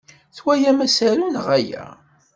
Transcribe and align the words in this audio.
Twalam 0.37 0.77
asaru 0.85 1.27
neɣ 1.33 1.47
ala? 1.57 1.85